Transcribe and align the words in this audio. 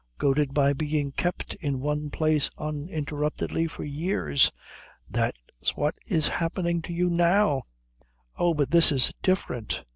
Goaded 0.17 0.51
by 0.55 0.73
being 0.73 1.11
kept 1.11 1.53
in 1.59 1.79
one 1.79 2.09
place 2.09 2.49
uninterruptedly 2.57 3.67
for 3.67 3.83
years." 3.83 4.51
"That's 5.07 5.75
what 5.77 5.93
is 6.07 6.27
happening 6.27 6.81
to 6.81 6.91
you 6.91 7.07
now." 7.07 7.65
"Oh, 8.35 8.55
but 8.55 8.71
this 8.71 8.91
is 8.91 9.13
different. 9.21 9.83